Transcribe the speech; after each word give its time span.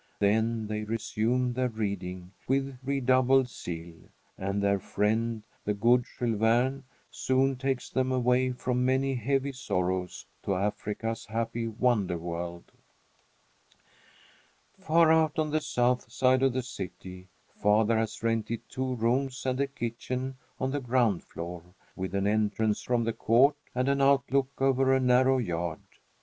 Then 0.17 0.65
they 0.65 0.83
resume 0.83 1.53
their 1.53 1.69
reading 1.69 2.31
with 2.47 2.75
redoubled 2.81 3.47
zeal, 3.47 3.93
and 4.35 4.59
their 4.59 4.79
friend, 4.79 5.43
the 5.63 5.75
good 5.75 6.05
Jules 6.17 6.39
Verne, 6.39 6.83
soon 7.11 7.55
takes 7.55 7.87
them 7.91 8.11
away 8.11 8.51
from 8.51 8.83
many 8.83 9.13
heavy 9.13 9.51
sorrows 9.51 10.25
to 10.41 10.55
Africa's 10.55 11.27
happy 11.27 11.67
wonder 11.67 12.17
world. 12.17 12.71
Far 14.79 15.11
out 15.11 15.37
on 15.37 15.51
the 15.51 15.61
south 15.61 16.11
side 16.11 16.41
of 16.41 16.53
the 16.53 16.63
city, 16.63 17.27
father 17.61 17.95
has 17.99 18.23
rented 18.23 18.67
two 18.69 18.95
rooms 18.95 19.45
and 19.45 19.61
a 19.61 19.67
kitchen 19.67 20.35
on 20.59 20.71
the 20.71 20.81
ground 20.81 21.23
floor, 21.25 21.61
with 21.95 22.15
an 22.15 22.25
entrance 22.25 22.81
from 22.81 23.03
the 23.03 23.13
court 23.13 23.55
and 23.75 23.87
an 23.87 24.01
outlook 24.01 24.49
over 24.59 24.91
a 24.95 24.99
narrow 24.99 25.37
yard. 25.37 25.79